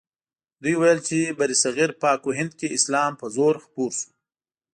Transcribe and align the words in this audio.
دوی 0.61 0.75
ویل 0.77 0.99
چې 1.07 1.35
برصغیر 1.39 1.91
پاک 2.01 2.21
و 2.25 2.31
هند 2.39 2.51
کې 2.59 2.67
اسلام 2.77 3.11
په 3.21 3.25
زور 3.35 3.55
خپور 3.65 3.91
شو. 3.99 4.07